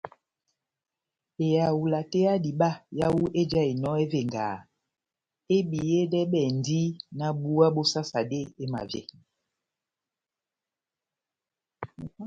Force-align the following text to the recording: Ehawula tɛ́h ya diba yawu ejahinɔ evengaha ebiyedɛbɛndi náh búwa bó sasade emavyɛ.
Ehawula 1.47 1.99
tɛ́h 2.11 2.23
ya 2.25 2.33
diba 2.43 2.69
yawu 2.99 3.23
ejahinɔ 3.41 3.91
evengaha 4.03 4.57
ebiyedɛbɛndi 5.57 6.79
náh 7.17 7.33
búwa 7.39 7.67
bó 7.75 7.81
sasade 7.91 8.39
emavyɛ. 8.63 9.01